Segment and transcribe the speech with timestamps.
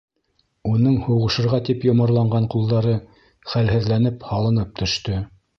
[0.69, 2.97] Уның һуғышырға тип йомарланған ҡулдары
[3.53, 5.25] хәлһеҙләнеп һалынып төштө.